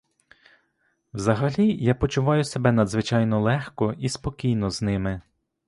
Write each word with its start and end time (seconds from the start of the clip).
Взагалі, 1.13 1.75
я 1.77 1.95
почуваю 1.95 2.43
себе 2.43 2.71
надзвичайно 2.71 3.41
легко 3.41 3.93
і 3.93 4.09
спокійно 4.09 4.69
з 4.71 4.81
ними. 4.81 5.21